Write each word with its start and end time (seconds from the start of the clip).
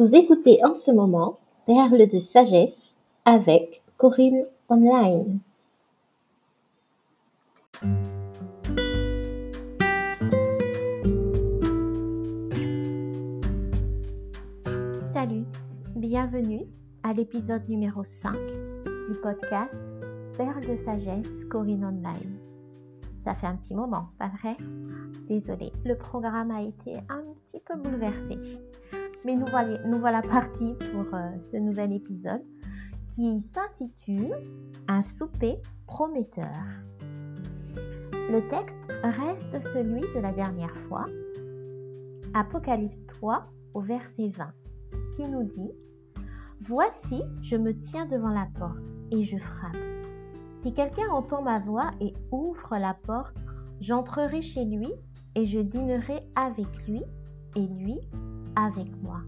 Vous 0.00 0.16
écoutez 0.16 0.64
en 0.64 0.76
ce 0.76 0.90
moment 0.90 1.38
Perles 1.66 2.08
de 2.08 2.18
sagesse 2.20 2.94
avec 3.26 3.82
Corinne 3.98 4.46
Online. 4.70 5.40
Salut, 15.12 15.44
bienvenue 15.94 16.62
à 17.02 17.12
l'épisode 17.12 17.68
numéro 17.68 18.02
5 18.22 18.32
du 18.32 19.18
podcast 19.20 19.74
Perles 20.38 20.66
de 20.66 20.76
sagesse 20.82 21.28
Corinne 21.50 21.84
Online. 21.84 22.38
Ça 23.22 23.34
fait 23.34 23.48
un 23.48 23.56
petit 23.56 23.74
moment, 23.74 24.08
pas 24.18 24.30
vrai? 24.40 24.56
Désolée, 25.28 25.72
le 25.84 25.94
programme 25.94 26.52
a 26.52 26.62
été 26.62 26.96
un 27.10 27.22
petit 27.52 27.62
peu 27.66 27.76
bouleversé. 27.76 28.38
Mais 29.24 29.34
nous 29.34 29.46
voilà, 29.46 29.78
nous 29.86 30.00
partis 30.30 30.74
pour 30.92 31.14
euh, 31.14 31.30
ce 31.52 31.58
nouvel 31.58 31.92
épisode 31.92 32.42
qui 33.14 33.40
s'intitule 33.52 34.34
Un 34.88 35.02
souper 35.02 35.58
prometteur. 35.86 36.54
Le 38.30 38.40
texte 38.48 38.92
reste 39.02 39.68
celui 39.74 40.00
de 40.14 40.20
la 40.20 40.32
dernière 40.32 40.74
fois, 40.88 41.04
Apocalypse 42.32 43.04
3 43.08 43.44
au 43.74 43.80
verset 43.80 44.28
20, 44.28 44.52
qui 45.16 45.28
nous 45.28 45.44
dit 45.44 45.70
Voici, 46.62 47.22
je 47.42 47.56
me 47.56 47.76
tiens 47.76 48.06
devant 48.06 48.30
la 48.30 48.46
porte 48.58 48.78
et 49.10 49.24
je 49.24 49.36
frappe. 49.36 49.76
Si 50.62 50.72
quelqu'un 50.72 51.08
entend 51.10 51.42
ma 51.42 51.58
voix 51.58 51.90
et 52.00 52.14
ouvre 52.30 52.78
la 52.78 52.94
porte, 52.94 53.36
j'entrerai 53.80 54.42
chez 54.42 54.64
lui 54.64 54.92
et 55.34 55.46
je 55.46 55.58
dînerai 55.58 56.22
avec 56.36 56.68
lui 56.86 57.02
et 57.56 57.66
lui 57.66 57.98
avec 58.56 58.88
moi. 59.02 59.20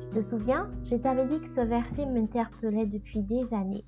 Tu 0.00 0.10
te 0.10 0.22
souviens, 0.22 0.68
je 0.84 0.96
t'avais 0.96 1.26
dit 1.26 1.40
que 1.40 1.48
ce 1.48 1.60
verset 1.60 2.06
m'interpellait 2.06 2.86
depuis 2.86 3.22
des 3.22 3.52
années, 3.52 3.84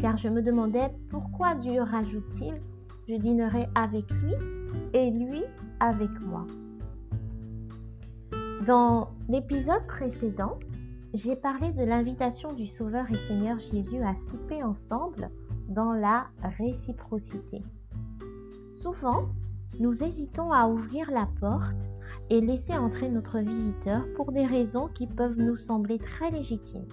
car 0.00 0.16
je 0.16 0.28
me 0.28 0.42
demandais 0.42 0.90
pourquoi 1.10 1.54
Dieu 1.54 1.82
rajoute-t-il 1.82 2.60
Je 3.08 3.20
dînerai 3.20 3.66
avec 3.74 4.10
lui 4.10 4.34
et 4.92 5.10
lui 5.10 5.42
avec 5.80 6.10
moi. 6.20 6.46
Dans 8.66 9.10
l'épisode 9.28 9.86
précédent, 9.86 10.58
j'ai 11.14 11.36
parlé 11.36 11.72
de 11.72 11.84
l'invitation 11.84 12.52
du 12.52 12.66
Sauveur 12.66 13.10
et 13.10 13.28
Seigneur 13.28 13.58
Jésus 13.58 14.02
à 14.02 14.14
souper 14.30 14.62
ensemble 14.62 15.30
dans 15.68 15.92
la 15.92 16.26
réciprocité. 16.58 17.62
Souvent, 18.82 19.26
nous 19.80 20.02
hésitons 20.02 20.52
à 20.52 20.68
ouvrir 20.68 21.10
la 21.10 21.28
porte 21.40 21.74
et 22.30 22.40
laisser 22.40 22.76
entrer 22.76 23.08
notre 23.08 23.38
visiteur 23.38 24.02
pour 24.16 24.32
des 24.32 24.46
raisons 24.46 24.88
qui 24.88 25.06
peuvent 25.06 25.38
nous 25.38 25.56
sembler 25.56 25.98
très 25.98 26.30
légitimes. 26.30 26.88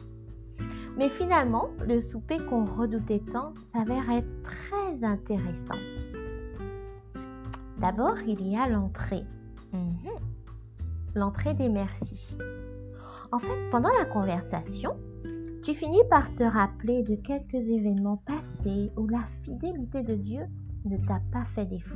Mais 0.97 1.09
finalement, 1.09 1.69
le 1.87 2.01
souper 2.01 2.37
qu'on 2.49 2.65
redoutait 2.65 3.23
tant 3.31 3.53
s'avère 3.73 4.09
être 4.11 4.43
très 4.43 5.03
intéressant. 5.03 5.79
D'abord, 7.79 8.17
il 8.27 8.47
y 8.47 8.55
a 8.55 8.67
l'entrée. 8.67 9.25
Mhm. 9.73 10.11
L'entrée 11.15 11.53
des 11.53 11.69
merci. 11.69 12.37
En 13.31 13.39
fait, 13.39 13.69
pendant 13.71 13.89
la 13.97 14.05
conversation, 14.05 14.95
tu 15.63 15.73
finis 15.75 16.03
par 16.09 16.33
te 16.35 16.43
rappeler 16.43 17.03
de 17.03 17.15
quelques 17.15 17.53
événements 17.53 18.21
passés 18.25 18.91
où 18.97 19.07
la 19.07 19.23
fidélité 19.43 20.03
de 20.03 20.15
Dieu 20.15 20.43
ne 20.85 20.97
t'a 20.97 21.21
pas 21.31 21.45
fait 21.55 21.65
défaut. 21.65 21.95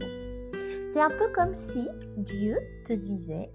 C'est 0.98 1.03
un 1.03 1.09
peu 1.12 1.31
comme 1.31 1.53
si 1.72 1.88
Dieu 2.17 2.58
te 2.88 2.94
disait, 2.94 3.52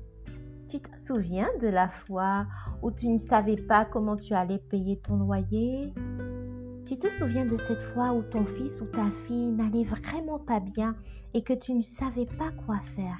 tu 0.68 0.78
te 0.78 0.88
souviens 1.08 1.48
de 1.60 1.66
la 1.66 1.88
fois 1.88 2.46
où 2.82 2.92
tu 2.92 3.08
ne 3.08 3.18
savais 3.18 3.56
pas 3.56 3.84
comment 3.84 4.14
tu 4.14 4.32
allais 4.32 4.60
payer 4.70 5.00
ton 5.00 5.16
loyer? 5.16 5.92
Tu 6.86 6.96
te 6.96 7.08
souviens 7.18 7.44
de 7.44 7.56
cette 7.56 7.82
fois 7.94 8.12
où 8.12 8.22
ton 8.22 8.44
fils 8.44 8.80
ou 8.80 8.84
ta 8.84 9.10
fille 9.26 9.50
n'allait 9.50 9.82
vraiment 9.82 10.38
pas 10.38 10.60
bien 10.60 10.94
et 11.34 11.42
que 11.42 11.54
tu 11.54 11.74
ne 11.74 11.82
savais 11.98 12.26
pas 12.26 12.52
quoi 12.64 12.78
faire? 12.94 13.18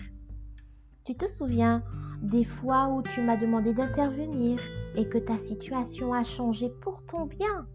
Tu 1.04 1.16
te 1.16 1.26
souviens 1.32 1.82
des 2.22 2.44
fois 2.44 2.91
où 2.91 3.02
tu 3.02 3.22
m'as 3.22 3.36
demandé 3.36 3.74
d'intervenir 3.74 4.60
et 4.94 5.08
que 5.08 5.18
ta 5.18 5.36
situation 5.36 6.14
a 6.14 6.22
changé 6.22 6.70
pour 6.80 7.02
ton 7.10 7.26
bien? 7.26 7.66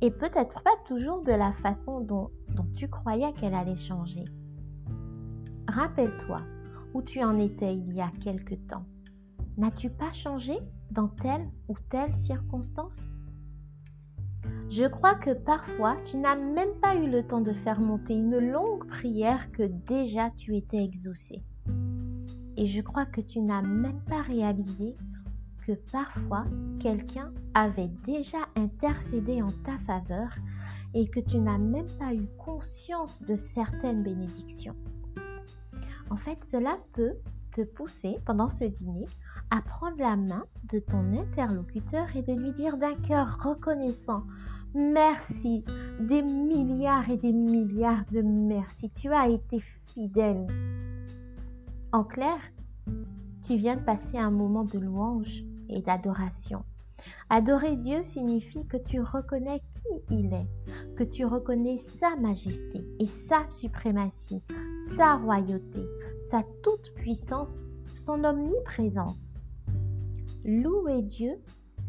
Et 0.00 0.10
peut-être 0.10 0.60
pas 0.64 0.76
toujours 0.88 1.22
de 1.22 1.30
la 1.30 1.52
façon 1.52 2.00
dont, 2.00 2.32
dont 2.56 2.66
tu 2.74 2.88
croyais 2.88 3.32
qu'elle 3.34 3.54
allait 3.54 3.76
changer. 3.76 4.24
Rappelle-toi 5.74 6.42
où 6.92 7.00
tu 7.00 7.24
en 7.24 7.38
étais 7.38 7.74
il 7.74 7.94
y 7.94 8.02
a 8.02 8.10
quelque 8.22 8.54
temps. 8.68 8.84
N'as-tu 9.56 9.88
pas 9.88 10.12
changé 10.12 10.58
dans 10.90 11.08
telle 11.08 11.48
ou 11.66 11.74
telle 11.88 12.12
circonstance? 12.26 12.92
Je 14.70 14.86
crois 14.86 15.14
que 15.14 15.30
parfois 15.30 15.96
tu 16.10 16.18
n'as 16.18 16.36
même 16.36 16.74
pas 16.82 16.94
eu 16.94 17.10
le 17.10 17.22
temps 17.22 17.40
de 17.40 17.52
faire 17.52 17.80
monter 17.80 18.12
une 18.12 18.38
longue 18.38 18.86
prière 18.86 19.50
que 19.52 19.62
déjà 19.62 20.30
tu 20.36 20.54
étais 20.56 20.84
exaucé. 20.84 21.42
Et 22.58 22.66
je 22.66 22.82
crois 22.82 23.06
que 23.06 23.22
tu 23.22 23.40
n'as 23.40 23.62
même 23.62 24.02
pas 24.10 24.20
réalisé 24.20 24.94
que 25.66 25.72
parfois 25.90 26.44
quelqu'un 26.80 27.32
avait 27.54 27.90
déjà 28.04 28.46
intercédé 28.56 29.40
en 29.40 29.52
ta 29.64 29.78
faveur 29.86 30.28
et 30.92 31.08
que 31.08 31.20
tu 31.20 31.38
n'as 31.38 31.56
même 31.56 31.90
pas 31.98 32.12
eu 32.12 32.26
conscience 32.36 33.22
de 33.22 33.36
certaines 33.54 34.02
bénédictions. 34.02 34.76
En 36.12 36.16
fait, 36.16 36.38
cela 36.50 36.76
peut 36.92 37.14
te 37.52 37.62
pousser 37.62 38.18
pendant 38.26 38.50
ce 38.50 38.64
dîner 38.64 39.06
à 39.50 39.62
prendre 39.62 39.96
la 39.96 40.14
main 40.14 40.44
de 40.70 40.78
ton 40.78 41.16
interlocuteur 41.16 42.14
et 42.14 42.20
de 42.20 42.34
lui 42.34 42.52
dire 42.52 42.76
d'un 42.76 42.94
cœur 43.08 43.38
reconnaissant 43.42 44.22
Merci, 44.74 45.64
des 46.00 46.20
milliards 46.20 47.08
et 47.08 47.16
des 47.16 47.32
milliards 47.32 48.04
de 48.12 48.20
merci. 48.20 48.90
Tu 48.90 49.10
as 49.10 49.30
été 49.30 49.62
fidèle. 49.86 50.46
En 51.92 52.04
clair, 52.04 52.36
tu 53.46 53.56
viens 53.56 53.76
de 53.76 53.82
passer 53.82 54.18
un 54.18 54.30
moment 54.30 54.64
de 54.64 54.78
louange 54.78 55.44
et 55.70 55.80
d'adoration. 55.80 56.62
Adorer 57.30 57.76
Dieu 57.76 58.04
signifie 58.12 58.66
que 58.66 58.76
tu 58.76 59.00
reconnais 59.00 59.60
qui 59.60 60.14
il 60.14 60.32
est, 60.34 60.94
que 60.94 61.04
tu 61.04 61.24
reconnais 61.24 61.82
sa 62.00 62.16
majesté 62.16 62.84
et 62.98 63.06
sa 63.28 63.48
suprématie, 63.48 64.42
sa 64.96 65.16
royauté, 65.16 65.82
sa 66.32 66.42
toute-puissance, 66.62 67.54
son 68.06 68.24
omniprésence. 68.24 69.34
Louer 70.46 71.02
Dieu 71.02 71.34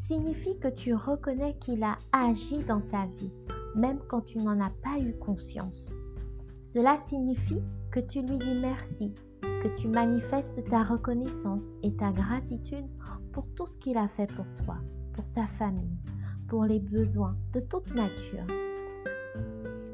signifie 0.07 0.59
que 0.59 0.67
tu 0.67 0.93
reconnais 0.93 1.55
qu'il 1.61 1.81
a 1.81 1.95
agi 2.11 2.61
dans 2.67 2.81
ta 2.91 3.05
vie, 3.17 3.31
même 3.73 3.99
quand 4.09 4.19
tu 4.21 4.37
n'en 4.39 4.59
as 4.59 4.73
pas 4.83 4.99
eu 4.99 5.13
conscience. 5.13 5.89
Cela 6.73 6.99
signifie 7.07 7.61
que 7.89 8.01
tu 8.01 8.19
lui 8.19 8.37
dis 8.37 8.59
merci, 8.61 9.13
que 9.41 9.81
tu 9.81 9.87
manifestes 9.87 10.61
ta 10.69 10.83
reconnaissance 10.83 11.63
et 11.81 11.95
ta 11.95 12.11
gratitude 12.11 12.87
pour 13.31 13.47
tout 13.55 13.65
ce 13.65 13.77
qu'il 13.77 13.97
a 13.97 14.09
fait 14.09 14.27
pour 14.33 14.45
toi, 14.65 14.75
pour 15.13 15.25
ta 15.33 15.47
famille, 15.57 15.97
pour 16.49 16.65
les 16.65 16.79
besoins 16.79 17.37
de 17.53 17.61
toute 17.61 17.95
nature. 17.95 18.62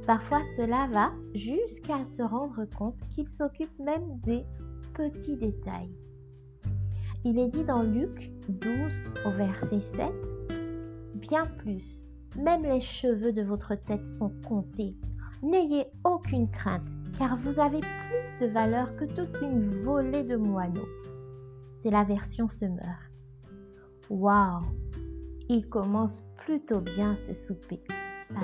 Parfois 0.10 0.42
cela 0.58 0.88
va 0.92 1.12
jusqu'à 1.36 2.04
se 2.18 2.24
rendre 2.24 2.66
compte 2.76 2.96
qu'il 3.14 3.28
s'occupe 3.38 3.78
même 3.78 4.20
des 4.26 4.44
petits 4.96 5.38
détails. 5.38 5.96
Il 7.24 7.38
est 7.38 7.50
dit 7.50 7.64
dans 7.64 7.84
Luc 7.84 8.32
12 8.48 8.74
au 9.28 9.30
verset 9.30 9.80
7, 9.96 10.10
Bien 11.14 11.46
plus, 11.60 12.02
même 12.36 12.64
les 12.64 12.82
cheveux 12.82 13.32
de 13.32 13.44
votre 13.44 13.76
tête 13.76 14.08
sont 14.18 14.34
comptés. 14.48 14.96
N'ayez 15.44 15.86
aucune 16.04 16.50
crainte, 16.50 16.90
car 17.20 17.38
vous 17.38 17.60
avez 17.62 17.82
plus 17.82 18.48
de 18.48 18.52
valeur 18.52 18.96
que 18.96 19.06
toute 19.06 19.40
une 19.44 19.84
volée 19.84 20.24
de 20.24 20.38
moineaux. 20.38 20.90
C'est 21.84 21.92
la 21.92 22.04
version 22.04 22.50
semeur. 22.50 22.98
Waouh 24.10 24.64
Il 25.50 25.70
commence 25.70 26.24
plutôt 26.36 26.82
bien 26.82 27.16
ce 27.28 27.36
souper, 27.44 27.84
pas 28.34 28.40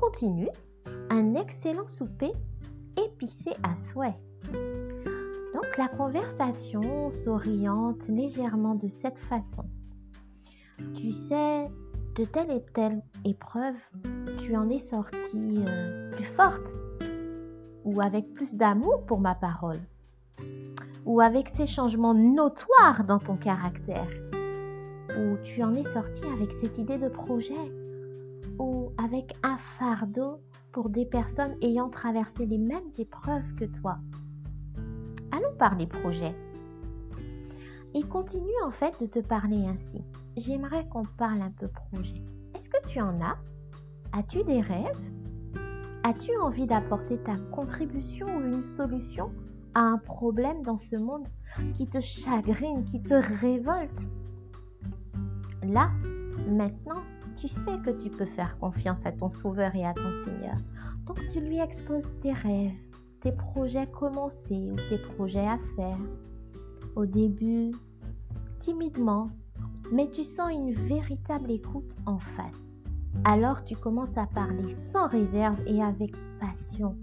continue. 0.00 0.48
Un 1.10 1.34
excellent 1.34 1.88
souper 1.88 2.32
épicé 2.96 3.52
à 3.62 3.74
souhait. 3.92 4.18
Donc 5.54 5.76
la 5.76 5.88
conversation 5.88 7.10
s'oriente 7.10 8.00
légèrement 8.08 8.74
de 8.74 8.88
cette 9.02 9.18
façon. 9.18 9.64
Tu 10.94 11.12
sais, 11.28 11.68
de 12.16 12.24
telle 12.24 12.50
et 12.50 12.64
telle 12.74 13.02
épreuve, 13.24 13.76
tu 14.38 14.56
en 14.56 14.70
es 14.70 14.80
sortie 14.90 15.64
euh, 15.66 16.10
plus 16.12 16.24
forte, 16.36 16.62
ou 17.84 18.00
avec 18.00 18.32
plus 18.32 18.54
d'amour 18.54 19.04
pour 19.06 19.20
ma 19.20 19.34
parole, 19.34 19.80
ou 21.04 21.20
avec 21.20 21.52
ces 21.56 21.66
changements 21.66 22.14
notoires 22.14 23.04
dans 23.06 23.18
ton 23.18 23.36
caractère, 23.36 24.08
ou 25.18 25.36
tu 25.44 25.62
en 25.62 25.74
es 25.74 25.84
sortie 25.84 26.26
avec 26.32 26.50
cette 26.62 26.78
idée 26.78 26.98
de 26.98 27.08
projet 27.08 27.79
ou 28.60 28.92
avec 29.02 29.32
un 29.42 29.56
fardeau 29.78 30.38
pour 30.70 30.90
des 30.90 31.06
personnes 31.06 31.56
ayant 31.62 31.88
traversé 31.88 32.44
les 32.44 32.58
mêmes 32.58 32.90
épreuves 32.98 33.54
que 33.56 33.64
toi. 33.80 33.96
Allons 35.32 35.56
parler 35.58 35.86
projet. 35.86 36.34
Il 37.94 38.06
continue 38.06 38.62
en 38.64 38.70
fait 38.70 39.00
de 39.00 39.06
te 39.06 39.18
parler 39.20 39.66
ainsi. 39.66 40.04
J'aimerais 40.36 40.86
qu'on 40.88 41.06
parle 41.16 41.40
un 41.40 41.50
peu 41.50 41.68
projet. 41.68 42.22
Est-ce 42.54 42.68
que 42.68 42.86
tu 42.86 43.00
en 43.00 43.18
as? 43.22 43.38
As-tu 44.12 44.44
des 44.44 44.60
rêves? 44.60 45.00
As-tu 46.04 46.36
envie 46.36 46.66
d'apporter 46.66 47.16
ta 47.18 47.36
contribution 47.52 48.26
ou 48.26 48.40
une 48.40 48.64
solution 48.64 49.32
à 49.74 49.80
un 49.80 49.98
problème 49.98 50.62
dans 50.62 50.78
ce 50.78 50.96
monde 50.96 51.26
qui 51.74 51.86
te 51.86 52.00
chagrine, 52.00 52.84
qui 52.84 53.02
te 53.02 53.14
révolte? 53.40 53.90
Là, 55.62 55.90
maintenant, 56.46 57.02
tu 57.40 57.48
sais 57.48 57.78
que 57.84 57.90
tu 57.90 58.10
peux 58.10 58.26
faire 58.26 58.58
confiance 58.58 58.98
à 59.04 59.12
ton 59.12 59.30
Sauveur 59.30 59.74
et 59.74 59.86
à 59.86 59.94
ton 59.94 60.12
Seigneur. 60.24 60.56
Donc 61.06 61.18
tu 61.32 61.40
lui 61.40 61.58
exposes 61.58 62.10
tes 62.20 62.32
rêves, 62.32 62.74
tes 63.22 63.32
projets 63.32 63.86
commencés 63.86 64.70
ou 64.70 64.76
tes 64.90 64.98
projets 64.98 65.46
à 65.46 65.58
faire. 65.74 65.98
Au 66.96 67.06
début, 67.06 67.70
timidement, 68.60 69.30
mais 69.90 70.10
tu 70.10 70.22
sens 70.22 70.52
une 70.52 70.74
véritable 70.86 71.50
écoute 71.50 71.90
en 72.04 72.18
face. 72.18 72.62
Alors 73.24 73.64
tu 73.64 73.74
commences 73.74 74.16
à 74.16 74.26
parler 74.26 74.76
sans 74.92 75.08
réserve 75.08 75.60
et 75.66 75.82
avec 75.82 76.12
passion. 76.38 76.94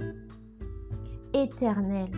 Éternel, 1.33 2.11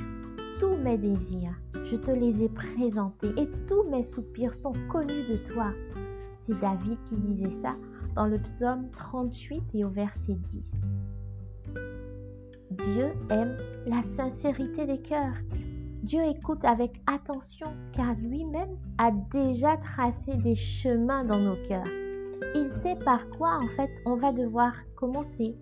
tous 0.59 0.75
mes 0.75 0.97
désirs, 0.97 1.57
je 1.73 1.95
te 1.95 2.11
les 2.11 2.43
ai 2.43 2.49
présentés 2.49 3.31
et 3.37 3.49
tous 3.67 3.83
mes 3.89 4.03
soupirs 4.03 4.55
sont 4.55 4.73
connus 4.91 5.25
de 5.29 5.37
toi. 5.51 5.71
C'est 6.45 6.59
David 6.59 6.97
qui 7.07 7.15
disait 7.15 7.55
ça 7.61 7.75
dans 8.19 8.27
le 8.27 8.37
psaume 8.37 8.89
38 8.91 9.63
et 9.75 9.85
au 9.85 9.89
verset 9.89 10.11
10. 10.27 10.63
Dieu 12.71 13.13
aime 13.29 13.55
la 13.85 14.03
sincérité 14.17 14.85
des 14.85 14.99
cœurs. 14.99 15.37
Dieu 16.03 16.19
écoute 16.25 16.59
avec 16.65 17.01
attention 17.07 17.67
car 17.93 18.15
lui-même 18.15 18.75
a 18.97 19.11
déjà 19.33 19.77
tracé 19.77 20.35
des 20.43 20.55
chemins 20.55 21.23
dans 21.23 21.39
nos 21.39 21.55
cœurs. 21.69 21.87
Il 22.55 22.69
sait 22.83 22.97
par 23.05 23.21
quoi 23.37 23.57
en 23.57 23.67
fait 23.77 23.89
on 24.05 24.17
va 24.17 24.33
devoir 24.33 24.73
commencer, 24.97 25.55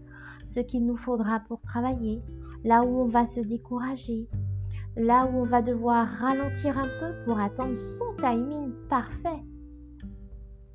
ce 0.56 0.60
qu'il 0.62 0.84
nous 0.88 0.98
faudra 0.98 1.42
pour 1.42 1.62
travailler, 1.62 2.24
là 2.64 2.82
où 2.82 3.02
on 3.02 3.08
va 3.08 3.28
se 3.28 3.42
décourager, 3.42 4.28
là 4.96 5.30
où 5.32 5.42
on 5.42 5.46
va 5.46 5.62
devoir 5.62 6.08
ralentir 6.08 6.76
un 6.76 6.90
peu 7.00 7.14
pour 7.24 7.40
attendre 7.40 7.78
son 8.00 8.16
timing 8.16 8.72
parfait. 8.90 9.44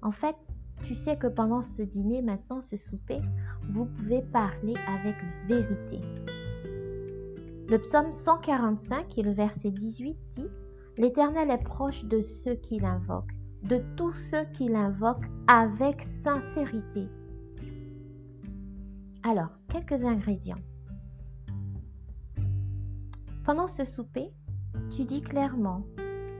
En 0.00 0.12
fait, 0.12 0.36
tu 0.82 0.94
sais 0.94 1.16
que 1.16 1.26
pendant 1.26 1.62
ce 1.62 1.82
dîner, 1.82 2.22
maintenant 2.22 2.62
ce 2.62 2.76
souper, 2.76 3.20
vous 3.70 3.86
pouvez 3.86 4.22
parler 4.22 4.74
avec 4.88 5.16
vérité. 5.46 6.00
Le 7.68 7.78
psaume 7.78 8.12
145 8.24 9.18
et 9.18 9.22
le 9.22 9.32
verset 9.32 9.70
18 9.70 10.16
dit 10.36 10.48
L'Éternel 10.98 11.50
est 11.50 11.64
proche 11.64 12.04
de 12.04 12.20
ceux 12.20 12.54
qui 12.54 12.78
l'invoquent, 12.78 13.32
de 13.62 13.80
tous 13.96 14.12
ceux 14.30 14.44
qui 14.52 14.68
l'invoquent 14.68 15.28
avec 15.46 16.06
sincérité. 16.22 17.06
Alors, 19.22 19.50
quelques 19.68 20.04
ingrédients. 20.04 20.56
Pendant 23.44 23.68
ce 23.68 23.84
souper, 23.84 24.32
tu 24.94 25.04
dis 25.04 25.22
clairement 25.22 25.82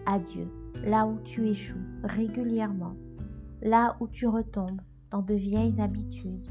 à 0.05 0.19
Dieu 0.19 0.49
là 0.85 1.06
où 1.06 1.19
tu 1.25 1.49
échoues 1.49 1.79
régulièrement, 2.05 2.95
là 3.62 3.97
où 4.00 4.09
tu 4.09 4.26
retombes 4.26 4.81
dans 5.11 5.23
de 5.23 5.35
vieilles 5.35 5.81
habitudes, 5.81 6.49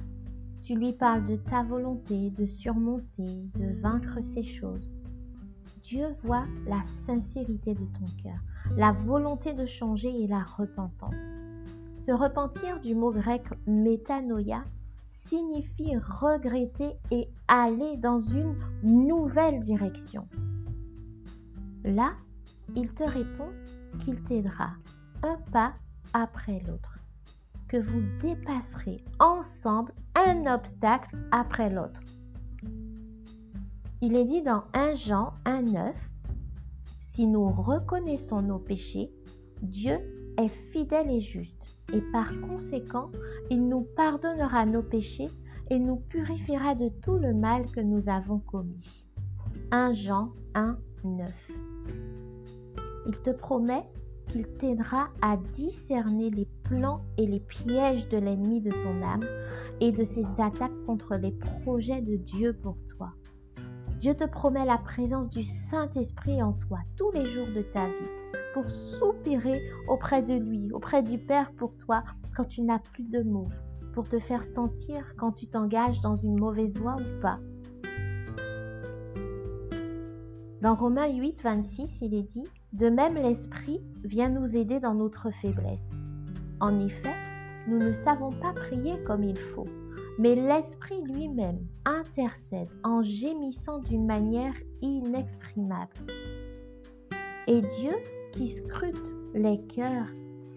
tu 0.64 0.76
lui 0.76 0.94
parles 0.94 1.26
de 1.26 1.36
ta 1.36 1.64
volonté 1.64 2.30
de 2.32 2.46
surmonter, 2.46 3.50
de 3.56 3.82
vaincre 3.82 4.20
ces 4.34 4.44
choses. 4.44 4.90
Dieu 5.84 6.06
voit 6.24 6.46
la 6.68 6.82
sincérité 7.06 7.74
de 7.74 7.86
ton 8.00 8.06
cœur, 8.24 8.40
la 8.78 8.94
volonté 8.94 9.54
de 9.54 9.66
changer 9.66 10.24
et 10.24 10.28
la 10.28 10.44
repentance. 10.44 11.30
Se 12.00 12.12
repentir 12.12 12.80
du 12.80 12.96
mot 12.96 13.12
grec 13.12 13.44
métanoïa 13.68 14.64
signifie 15.26 15.98
regretter 15.98 16.94
et 17.12 17.28
aller 17.48 17.98
dans 17.98 18.22
une 18.22 18.56
nouvelle 18.84 19.60
direction. 19.60 20.28
Là, 21.84 22.14
il 22.76 22.90
te 22.94 23.04
répond 23.04 23.50
qu'il 24.00 24.22
t'aidera 24.24 24.70
un 25.24 25.38
pas 25.52 25.74
après 26.14 26.62
l'autre 26.66 27.01
que 27.72 27.78
vous 27.78 28.02
dépasserez 28.22 29.02
ensemble 29.20 29.94
un 30.14 30.46
obstacle 30.54 31.16
après 31.32 31.70
l'autre. 31.70 32.02
Il 34.02 34.18
est 34.18 34.26
dit 34.26 34.42
dans 34.42 34.64
1 34.74 34.96
Jean 34.96 35.34
1.9, 35.46 35.94
si 37.16 37.28
nous 37.28 37.50
reconnaissons 37.50 38.42
nos 38.42 38.60
péchés, 38.60 39.10
Dieu 39.62 40.00
est 40.38 40.50
fidèle 40.74 41.10
et 41.12 41.22
juste, 41.22 41.78
et 41.94 42.02
par 42.12 42.30
conséquent, 42.42 43.10
il 43.50 43.66
nous 43.66 43.88
pardonnera 43.96 44.66
nos 44.66 44.84
péchés 44.84 45.30
et 45.70 45.80
nous 45.80 45.96
purifiera 45.96 46.76
de 46.76 46.90
tout 47.02 47.18
le 47.18 47.34
mal 47.34 47.66
que 47.72 47.80
nous 47.80 48.04
avons 48.10 48.40
commis. 48.40 49.06
1 49.72 49.94
Jean 49.94 50.34
1.9 50.56 51.26
Il 53.08 53.18
te 53.20 53.30
promet 53.30 53.86
qu'il 54.32 54.48
t'aidera 54.60 55.10
à 55.22 55.38
discerner 55.56 56.30
les 56.30 56.48
plans 56.64 57.02
et 57.18 57.26
les 57.26 57.40
pièges 57.40 58.08
de 58.10 58.18
l'ennemi 58.18 58.62
de 58.62 58.72
ton 58.72 59.02
âme 59.04 59.26
et 59.80 59.92
de 59.92 60.04
ses 60.04 60.26
attaques 60.38 60.86
contre 60.86 61.16
les 61.16 61.32
projets 61.64 62.02
de 62.02 62.16
Dieu 62.16 62.54
pour 62.54 62.78
toi. 62.96 63.12
Dieu 64.00 64.16
te 64.16 64.24
promet 64.24 64.66
la 64.66 64.78
présence 64.78 65.30
du 65.30 65.44
Saint-Esprit 65.70 66.42
en 66.42 66.54
toi 66.54 66.80
tous 66.98 67.12
les 67.12 67.26
jours 67.26 67.48
de 67.56 67.62
ta 67.62 67.86
vie 67.86 68.32
pour 68.54 68.68
soupirer 68.70 69.62
auprès 69.88 70.22
de 70.22 70.34
lui, 70.34 70.72
auprès 70.72 71.04
du 71.04 71.18
Père 71.18 71.52
pour 71.54 71.76
toi 71.78 72.04
quand 72.36 72.46
tu 72.46 72.62
n'as 72.62 72.80
plus 72.80 73.04
de 73.04 73.22
mots, 73.22 73.50
pour 73.94 74.08
te 74.08 74.20
faire 74.20 74.44
sentir 74.56 75.14
quand 75.18 75.34
tu 75.34 75.48
t'engages 75.48 76.00
dans 76.02 76.16
une 76.16 76.40
mauvaise 76.40 76.74
voie 76.80 76.96
ou 76.96 77.22
pas. 77.22 77.40
Dans 80.62 80.76
Romains 80.76 81.12
8, 81.12 81.42
26, 81.42 81.90
il 82.02 82.14
est 82.14 82.32
dit 82.36 82.48
De 82.74 82.88
même, 82.88 83.16
l'Esprit 83.16 83.82
vient 84.04 84.30
nous 84.30 84.56
aider 84.56 84.80
dans 84.80 84.94
notre 84.94 85.32
faiblesse. 85.42 85.80
En 86.60 86.80
effet, 86.86 87.16
nous 87.68 87.80
ne 87.80 87.94
savons 88.06 88.30
pas 88.30 88.54
prier 88.54 88.94
comme 89.04 89.24
il 89.24 89.40
faut, 89.40 89.68
mais 90.20 90.36
l'Esprit 90.36 91.02
lui-même 91.02 91.58
intercède 91.86 92.70
en 92.84 93.02
gémissant 93.02 93.80
d'une 93.80 94.06
manière 94.06 94.54
inexprimable. 94.84 95.90
Et 97.48 97.62
Dieu, 97.62 97.96
qui 98.32 98.52
scrute 98.52 99.02
les 99.34 99.60
cœurs, 99.64 100.10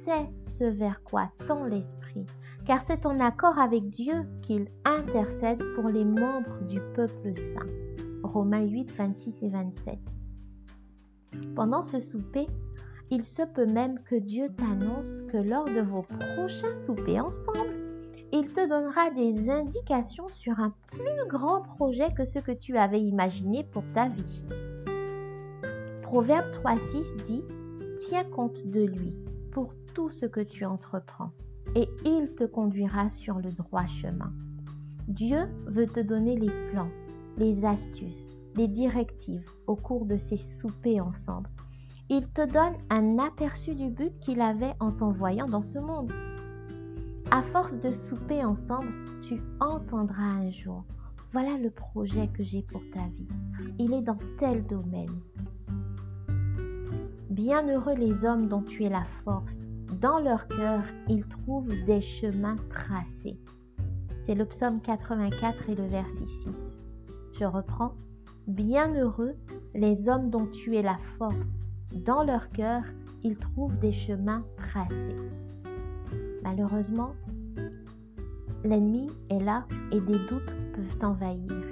sait 0.04 0.28
ce 0.58 0.64
vers 0.64 1.02
quoi 1.02 1.30
tend 1.48 1.64
l'Esprit, 1.64 2.26
car 2.66 2.84
c'est 2.84 3.06
en 3.06 3.18
accord 3.20 3.58
avec 3.58 3.88
Dieu 3.88 4.26
qu'il 4.42 4.66
intercède 4.84 5.62
pour 5.74 5.88
les 5.88 6.04
membres 6.04 6.60
du 6.68 6.78
peuple 6.94 7.32
saint. 7.54 8.03
Romains 8.24 8.64
8, 8.64 8.92
26 8.96 9.34
et 9.42 9.48
27. 9.48 9.98
Pendant 11.54 11.84
ce 11.84 12.00
souper, 12.00 12.46
il 13.10 13.22
se 13.24 13.42
peut 13.42 13.66
même 13.66 14.00
que 14.04 14.16
Dieu 14.16 14.48
t'annonce 14.56 15.22
que 15.30 15.36
lors 15.36 15.66
de 15.66 15.80
vos 15.80 16.02
prochains 16.02 16.78
soupers 16.86 17.26
ensemble, 17.26 17.74
il 18.32 18.46
te 18.46 18.68
donnera 18.68 19.10
des 19.10 19.48
indications 19.50 20.26
sur 20.28 20.58
un 20.58 20.72
plus 20.90 21.28
grand 21.28 21.60
projet 21.60 22.12
que 22.16 22.24
ce 22.24 22.38
que 22.38 22.52
tu 22.52 22.76
avais 22.76 23.00
imaginé 23.00 23.62
pour 23.62 23.84
ta 23.94 24.08
vie. 24.08 24.42
Proverbe 26.02 26.46
3.6 26.64 27.26
dit 27.26 27.42
Tiens 28.08 28.24
compte 28.24 28.66
de 28.66 28.84
lui 28.86 29.14
pour 29.52 29.74
tout 29.94 30.10
ce 30.10 30.26
que 30.26 30.40
tu 30.40 30.64
entreprends, 30.64 31.30
et 31.76 31.88
il 32.04 32.34
te 32.34 32.44
conduira 32.44 33.10
sur 33.10 33.38
le 33.38 33.50
droit 33.52 33.86
chemin. 34.02 34.32
Dieu 35.06 35.46
veut 35.66 35.86
te 35.86 36.00
donner 36.00 36.36
les 36.36 36.50
plans, 36.70 36.88
les 37.36 37.64
astuces, 37.64 38.38
les 38.56 38.68
directives 38.68 39.48
au 39.66 39.76
cours 39.76 40.06
de 40.06 40.16
ces 40.28 40.38
soupers 40.60 41.00
ensemble. 41.00 41.48
Il 42.10 42.26
te 42.28 42.46
donne 42.46 42.74
un 42.90 43.18
aperçu 43.18 43.74
du 43.74 43.88
but 43.88 44.12
qu'il 44.20 44.40
avait 44.40 44.74
en 44.78 44.92
t'envoyant 44.92 45.48
dans 45.48 45.62
ce 45.62 45.78
monde. 45.78 46.12
À 47.30 47.42
force 47.44 47.74
de 47.80 47.92
souper 48.08 48.44
ensemble, 48.44 48.92
tu 49.22 49.40
entendras 49.58 50.22
un 50.22 50.50
jour, 50.50 50.84
voilà 51.32 51.56
le 51.56 51.70
projet 51.70 52.28
que 52.28 52.44
j'ai 52.44 52.62
pour 52.62 52.82
ta 52.92 53.06
vie. 53.08 53.28
Il 53.78 53.92
est 53.94 54.02
dans 54.02 54.18
tel 54.38 54.64
domaine. 54.66 55.20
Bienheureux 57.30 57.96
les 57.96 58.24
hommes 58.24 58.48
dont 58.48 58.62
tu 58.62 58.84
es 58.84 58.88
la 58.88 59.04
force. 59.24 59.56
Dans 60.00 60.20
leur 60.20 60.46
cœur, 60.46 60.82
ils 61.08 61.24
trouvent 61.26 61.74
des 61.86 62.02
chemins 62.02 62.56
tracés. 62.70 63.40
C'est 64.26 64.34
le 64.34 64.44
psaume 64.44 64.80
84 64.80 65.70
et 65.70 65.74
le 65.74 65.86
verset 65.86 66.26
6. 66.44 66.63
Je 67.38 67.44
reprends. 67.44 67.94
Bienheureux 68.46 69.34
les 69.74 70.08
hommes 70.08 70.30
dont 70.30 70.46
tu 70.46 70.76
es 70.76 70.82
la 70.82 70.98
force. 71.18 71.58
Dans 71.92 72.22
leur 72.22 72.48
cœur, 72.50 72.82
ils 73.24 73.36
trouvent 73.36 73.76
des 73.80 73.92
chemins 73.92 74.44
tracés. 74.56 75.16
Malheureusement, 76.44 77.14
l'ennemi 78.62 79.10
est 79.30 79.40
là 79.40 79.64
et 79.90 80.00
des 80.00 80.18
doutes 80.28 80.54
peuvent 80.74 81.04
envahir. 81.04 81.64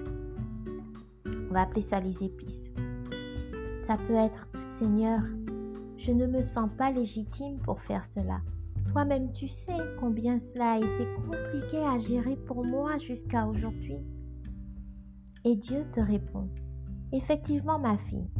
On 1.26 1.54
va 1.54 1.62
appeler 1.62 1.82
ça 1.82 2.00
les 2.00 2.16
épices. 2.24 2.74
Ça 3.86 3.96
peut 4.08 4.14
être 4.14 4.48
Seigneur, 4.80 5.20
je 5.98 6.10
ne 6.10 6.26
me 6.26 6.42
sens 6.42 6.70
pas 6.76 6.90
légitime 6.90 7.58
pour 7.64 7.80
faire 7.82 8.04
cela. 8.16 8.40
Toi-même, 8.90 9.30
tu 9.30 9.46
sais 9.46 9.78
combien 10.00 10.40
cela 10.40 10.72
a 10.72 10.78
été 10.78 11.06
compliqué 11.28 11.78
à 11.78 11.98
gérer 12.00 12.36
pour 12.48 12.64
moi 12.64 12.98
jusqu'à 12.98 13.46
aujourd'hui. 13.46 13.98
Et 15.44 15.56
Dieu 15.56 15.84
te 15.92 15.98
répond, 15.98 16.48
effectivement 17.12 17.76
ma 17.76 17.98
fille, 17.98 18.30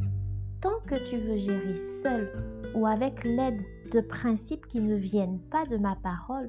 tant 0.61 0.79
que 0.87 0.95
tu 1.11 1.19
veux 1.19 1.37
gérer 1.37 1.75
seul 2.01 2.31
ou 2.77 2.87
avec 2.87 3.25
l'aide 3.25 3.61
de 3.93 4.01
principes 4.01 4.67
qui 4.69 4.81
ne 4.81 4.95
viennent 4.95 5.41
pas 5.51 5.65
de 5.65 5.79
ma 5.79 5.97
parole, 5.97 6.49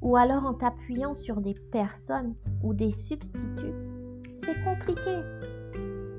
ou 0.00 0.16
alors 0.16 0.46
en 0.46 0.54
t'appuyant 0.54 1.16
sur 1.16 1.40
des 1.40 1.54
personnes 1.72 2.36
ou 2.62 2.72
des 2.72 2.92
substituts, 2.92 3.74
c'est 4.44 4.62
compliqué. 4.62 5.18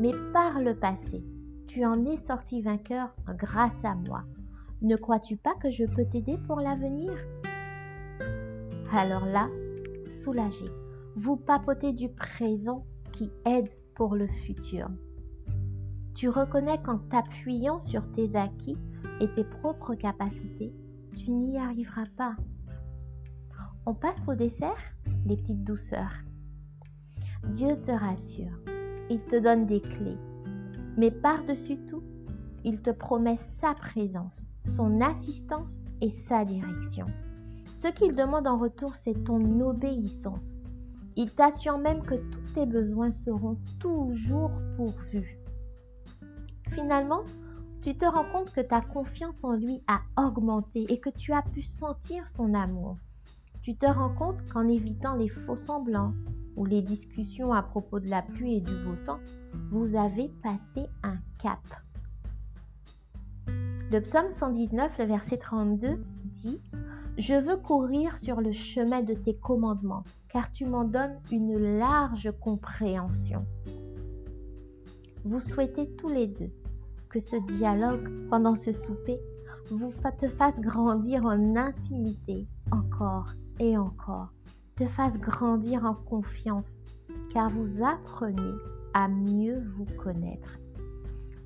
Mais 0.01 0.11
par 0.33 0.59
le 0.59 0.75
passé, 0.75 1.23
tu 1.67 1.85
en 1.85 2.05
es 2.05 2.17
sorti 2.17 2.61
vainqueur 2.61 3.15
grâce 3.37 3.85
à 3.85 3.95
moi. 3.95 4.23
Ne 4.81 4.97
crois-tu 4.97 5.37
pas 5.37 5.55
que 5.61 5.71
je 5.71 5.85
peux 5.85 6.05
t'aider 6.11 6.37
pour 6.45 6.59
l'avenir? 6.59 7.13
Alors 8.91 9.25
là, 9.25 9.47
soulagé, 10.25 10.65
vous 11.15 11.37
papotez 11.37 11.93
du 11.93 12.09
présent 12.09 12.83
qui 13.13 13.31
aide 13.45 13.69
pour 13.95 14.15
le 14.15 14.27
futur. 14.27 14.89
Tu 16.15 16.29
reconnais 16.29 16.81
qu'en 16.83 16.97
t'appuyant 16.97 17.79
sur 17.79 18.03
tes 18.13 18.35
acquis 18.35 18.77
et 19.19 19.27
tes 19.33 19.43
propres 19.43 19.95
capacités, 19.95 20.73
tu 21.17 21.31
n'y 21.31 21.57
arriveras 21.57 22.05
pas. 22.17 22.35
On 23.85 23.93
passe 23.93 24.21
au 24.27 24.35
dessert, 24.35 24.77
les 25.25 25.37
petites 25.37 25.63
douceurs. 25.63 26.13
Dieu 27.53 27.75
te 27.85 27.91
rassure, 27.91 28.59
il 29.09 29.19
te 29.21 29.39
donne 29.39 29.65
des 29.65 29.81
clés, 29.81 30.17
mais 30.97 31.09
par-dessus 31.09 31.77
tout, 31.89 32.03
il 32.63 32.81
te 32.81 32.91
promet 32.91 33.39
sa 33.59 33.73
présence, 33.73 34.45
son 34.75 35.01
assistance 35.01 35.79
et 36.01 36.13
sa 36.27 36.45
direction. 36.45 37.07
Ce 37.77 37.87
qu'il 37.87 38.15
demande 38.15 38.47
en 38.47 38.59
retour, 38.59 38.93
c'est 39.03 39.23
ton 39.23 39.59
obéissance. 39.61 40.60
Il 41.15 41.33
t'assure 41.33 41.77
même 41.77 42.03
que 42.03 42.15
tous 42.15 42.53
tes 42.53 42.65
besoins 42.65 43.11
seront 43.11 43.57
toujours 43.79 44.51
pourvus. 44.77 45.37
Finalement, 46.73 47.23
tu 47.81 47.95
te 47.95 48.05
rends 48.05 48.31
compte 48.31 48.53
que 48.53 48.61
ta 48.61 48.81
confiance 48.81 49.35
en 49.43 49.53
lui 49.53 49.81
a 49.87 50.01
augmenté 50.17 50.85
et 50.89 50.99
que 50.99 51.09
tu 51.09 51.33
as 51.33 51.41
pu 51.41 51.61
sentir 51.63 52.29
son 52.29 52.53
amour. 52.53 52.97
Tu 53.63 53.75
te 53.75 53.85
rends 53.85 54.13
compte 54.13 54.37
qu'en 54.51 54.67
évitant 54.67 55.15
les 55.15 55.29
faux 55.29 55.57
semblants 55.57 56.13
ou 56.55 56.65
les 56.65 56.81
discussions 56.81 57.53
à 57.53 57.61
propos 57.61 57.99
de 57.99 58.09
la 58.09 58.21
pluie 58.21 58.57
et 58.57 58.61
du 58.61 58.73
beau 58.83 58.95
temps, 59.05 59.19
vous 59.71 59.95
avez 59.95 60.29
passé 60.41 60.87
un 61.03 61.17
cap. 61.41 61.59
Le 63.91 63.99
psaume 63.99 64.31
119, 64.39 64.97
le 64.99 65.05
verset 65.05 65.37
32 65.37 66.03
dit 66.43 66.61
Je 67.17 67.33
veux 67.33 67.57
courir 67.57 68.17
sur 68.19 68.39
le 68.39 68.53
chemin 68.53 69.01
de 69.01 69.13
tes 69.13 69.35
commandements, 69.35 70.03
car 70.29 70.51
tu 70.53 70.65
m'en 70.65 70.85
donnes 70.85 71.19
une 71.31 71.77
large 71.77 72.31
compréhension. 72.39 73.45
Vous 75.25 75.41
souhaitez 75.41 75.89
tous 75.97 76.07
les 76.07 76.27
deux 76.27 76.51
que 77.09 77.19
ce 77.19 77.35
dialogue 77.57 78.09
pendant 78.29 78.55
ce 78.55 78.71
souper 78.71 79.19
vous 79.69 79.93
te 80.19 80.27
fasse 80.27 80.59
grandir 80.59 81.25
en 81.25 81.55
intimité 81.55 82.47
encore 82.71 83.27
et 83.59 83.77
encore, 83.77 84.33
te 84.75 84.85
fasse 84.85 85.13
grandir 85.17 85.85
en 85.85 85.93
confiance, 85.93 86.65
car 87.33 87.49
vous 87.49 87.83
apprenez 87.83 88.55
à 88.93 89.07
mieux 89.07 89.61
vous 89.77 89.85
connaître. 89.97 90.59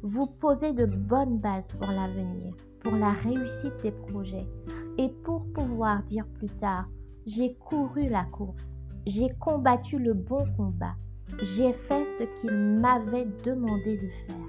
Vous 0.02 0.28
posez 0.28 0.74
de 0.74 0.86
bonnes 0.86 1.40
bases 1.40 1.68
pour 1.80 1.92
l'avenir, 1.92 2.54
pour 2.82 2.96
la 2.96 3.12
réussite 3.12 3.82
des 3.84 3.92
projets 3.92 4.48
et 4.98 5.10
pour 5.24 5.46
pouvoir 5.54 6.04
dire 6.04 6.26
plus 6.38 6.50
tard, 6.60 6.88
j'ai 7.26 7.56
couru 7.56 8.08
la 8.08 8.24
course, 8.26 8.72
j'ai 9.06 9.30
combattu 9.40 9.98
le 9.98 10.14
bon 10.14 10.46
combat, 10.58 10.96
j'ai 11.40 11.74
fait 11.74 12.06
ce 12.20 12.42
qu'il 12.42 12.58
m'avait 12.80 13.28
demandé 13.44 13.98
de 13.98 14.08
faire. 14.28 14.46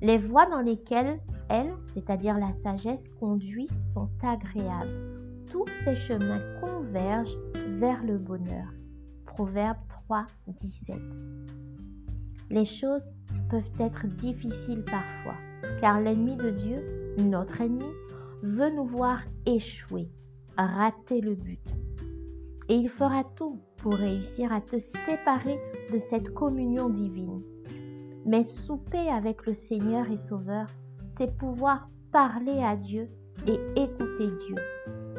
Les 0.00 0.18
voies 0.18 0.46
dans 0.46 0.60
lesquelles 0.60 1.20
elle, 1.48 1.72
c'est-à-dire 1.94 2.38
la 2.38 2.52
sagesse, 2.62 3.02
conduit 3.20 3.68
sont 3.92 4.08
agréables. 4.22 4.90
Tous 5.50 5.66
ces 5.84 5.96
chemins 5.96 6.40
convergent 6.60 7.38
vers 7.78 8.02
le 8.02 8.18
bonheur. 8.18 8.66
Proverbe 9.26 9.78
3, 10.06 10.26
17. 10.60 10.96
Les 12.50 12.66
choses 12.66 13.08
peuvent 13.50 13.62
être 13.80 14.06
difficiles 14.06 14.84
parfois, 14.84 15.36
car 15.80 16.00
l'ennemi 16.00 16.36
de 16.36 16.50
Dieu, 16.50 17.14
notre 17.24 17.60
ennemi, 17.60 17.92
veut 18.44 18.70
nous 18.70 18.86
voir 18.86 19.20
échouer, 19.46 20.08
rater 20.56 21.20
le 21.20 21.34
but. 21.34 21.60
Et 22.68 22.76
il 22.76 22.88
fera 22.88 23.24
tout 23.36 23.58
pour 23.78 23.94
réussir 23.94 24.52
à 24.52 24.60
te 24.60 24.76
séparer 25.06 25.58
de 25.92 26.00
cette 26.10 26.32
communion 26.32 26.88
divine 26.88 27.42
mais 28.24 28.44
souper 28.44 29.08
avec 29.08 29.46
le 29.46 29.54
Seigneur 29.54 30.10
et 30.10 30.18
Sauveur, 30.18 30.66
c'est 31.16 31.36
pouvoir 31.36 31.88
parler 32.12 32.62
à 32.62 32.76
Dieu 32.76 33.08
et 33.46 33.58
écouter 33.76 34.26
Dieu. 34.46 34.56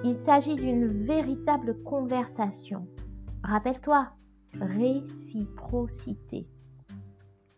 Il 0.03 0.15
s'agit 0.25 0.55
d'une 0.55 1.05
véritable 1.05 1.81
conversation. 1.83 2.87
Rappelle-toi, 3.43 4.09
réciprocité. 4.59 6.47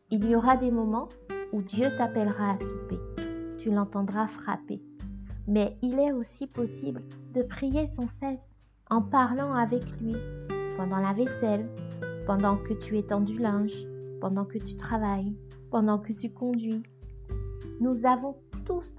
Il 0.10 0.30
y 0.30 0.36
aura 0.36 0.58
des 0.58 0.72
moments 0.72 1.08
où 1.54 1.62
Dieu 1.62 1.88
t'appellera 1.98 2.52
à 2.52 2.60
souper. 2.60 3.00
Tu 3.60 3.72
l'entendras 3.72 4.28
frapper. 4.28 4.82
Mais 5.48 5.78
il 5.82 5.98
est 6.00 6.12
aussi 6.12 6.48
possible 6.48 7.02
de 7.34 7.42
prier 7.44 7.90
sans 8.00 8.08
cesse 8.20 8.44
en 8.90 9.02
parlant 9.02 9.54
avec 9.54 9.84
lui 10.02 10.16
pendant 10.76 10.98
la 10.98 11.14
vaisselle, 11.14 11.68
pendant 12.26 12.58
que 12.58 12.74
tu 12.74 12.98
étends 12.98 13.22
du 13.22 13.38
linge, 13.38 13.74
pendant 14.20 14.46
que 14.46 14.58
tu 14.58 14.76
travailles, 14.76 15.36
pendant 15.72 16.00
que 16.00 16.14
tu 16.14 16.30
conduis. 16.30 16.84
Nous 17.80 18.06
avons 18.06 18.36
tous 18.66 18.94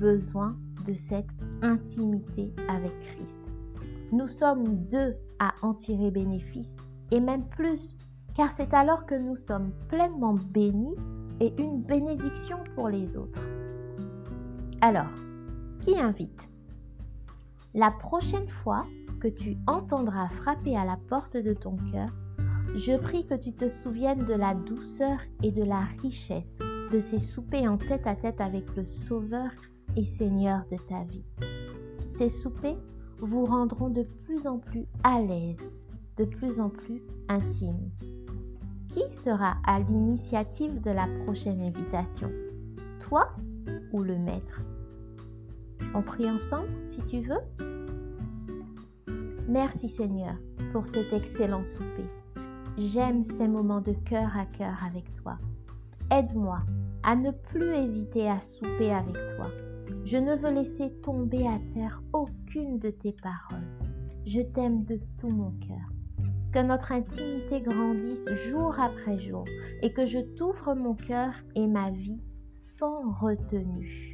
besoin 0.00 0.56
de 0.86 0.94
cette 1.08 1.30
intimité 1.62 2.52
avec 2.68 2.92
Christ. 3.00 3.44
Nous 4.12 4.28
sommes 4.28 4.84
deux 4.90 5.14
à 5.38 5.54
en 5.62 5.74
tirer 5.74 6.10
bénéfice 6.10 6.76
et 7.10 7.20
même 7.20 7.44
plus, 7.48 7.96
car 8.36 8.50
c'est 8.56 8.74
alors 8.74 9.06
que 9.06 9.14
nous 9.14 9.36
sommes 9.36 9.70
pleinement 9.88 10.34
bénis 10.34 10.94
et 11.40 11.52
une 11.58 11.82
bénédiction 11.82 12.58
pour 12.74 12.88
les 12.88 13.16
autres. 13.16 13.40
Alors, 14.80 15.10
qui 15.84 15.98
invite 15.98 16.40
La 17.74 17.90
prochaine 17.90 18.48
fois 18.62 18.82
que 19.20 19.28
tu 19.28 19.56
entendras 19.66 20.28
frapper 20.28 20.76
à 20.76 20.84
la 20.84 20.98
porte 21.08 21.36
de 21.36 21.52
ton 21.52 21.76
cœur, 21.92 22.08
je 22.74 22.96
prie 22.96 23.26
que 23.26 23.34
tu 23.34 23.52
te 23.52 23.68
souviennes 23.68 24.24
de 24.24 24.34
la 24.34 24.54
douceur 24.54 25.18
et 25.42 25.50
de 25.50 25.62
la 25.62 25.80
richesse 26.02 26.56
de 26.90 27.00
ces 27.10 27.18
soupers 27.18 27.70
en 27.70 27.76
tête 27.76 28.06
à 28.06 28.14
tête 28.14 28.40
avec 28.40 28.64
le 28.76 28.84
Sauveur 28.84 29.50
et 29.96 30.04
Seigneur 30.04 30.62
de 30.70 30.76
ta 30.88 31.02
vie. 31.04 31.24
Ces 32.18 32.30
soupers 32.30 32.78
vous 33.18 33.44
rendront 33.44 33.90
de 33.90 34.06
plus 34.24 34.46
en 34.46 34.58
plus 34.58 34.86
à 35.02 35.20
l'aise, 35.20 35.70
de 36.16 36.24
plus 36.24 36.60
en 36.60 36.70
plus 36.70 37.02
intime. 37.28 37.90
Qui 38.88 39.02
sera 39.24 39.56
à 39.66 39.80
l'initiative 39.80 40.80
de 40.80 40.90
la 40.90 41.08
prochaine 41.24 41.60
invitation? 41.60 42.30
Toi 43.00 43.28
ou 43.92 44.02
le 44.02 44.16
maître? 44.16 44.62
On 45.94 46.02
prie 46.02 46.28
ensemble 46.28 46.68
si 46.92 47.00
tu 47.06 47.20
veux 47.20 47.38
Merci 49.48 49.88
Seigneur 49.90 50.34
pour 50.72 50.84
cet 50.92 51.12
excellent 51.12 51.64
souper. 51.64 52.06
J'aime 52.76 53.24
ces 53.38 53.46
moments 53.46 53.80
de 53.80 53.92
cœur 53.92 54.36
à 54.36 54.46
cœur 54.46 54.74
avec 54.84 55.04
toi. 55.22 55.38
Aide-moi 56.10 56.58
à 57.04 57.14
ne 57.14 57.30
plus 57.30 57.72
hésiter 57.74 58.28
à 58.28 58.40
souper 58.40 58.90
avec 58.90 59.14
toi. 59.36 59.46
Je 60.04 60.16
ne 60.16 60.34
veux 60.34 60.50
laisser 60.52 60.90
tomber 61.02 61.46
à 61.46 61.60
terre 61.74 62.02
aucune 62.12 62.80
de 62.80 62.90
tes 62.90 63.12
paroles. 63.12 63.68
Je 64.26 64.40
t'aime 64.40 64.84
de 64.84 64.98
tout 65.18 65.28
mon 65.28 65.52
cœur. 65.60 66.28
Que 66.52 66.60
notre 66.60 66.90
intimité 66.90 67.60
grandisse 67.60 68.28
jour 68.48 68.74
après 68.80 69.18
jour 69.18 69.44
et 69.82 69.92
que 69.92 70.06
je 70.06 70.18
t'ouvre 70.36 70.74
mon 70.74 70.94
cœur 70.94 71.32
et 71.54 71.66
ma 71.66 71.90
vie 71.90 72.20
sans 72.78 73.12
retenue. 73.20 74.13